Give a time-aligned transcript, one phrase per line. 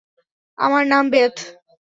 [0.57, 1.35] আমার নাম বেথ।